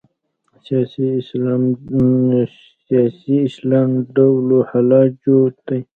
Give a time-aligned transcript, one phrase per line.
[2.85, 5.79] سیاسي اسلام ډلو حال جوت دی